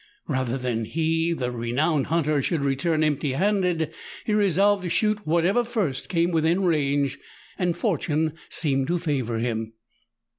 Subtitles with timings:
[0.25, 3.93] 8 1 Rather than that he, the renowned hunter, should return empty handed,
[4.25, 7.19] he resolved to shoot whatever first came within range,
[7.59, 9.73] and fortune seemed to favour him.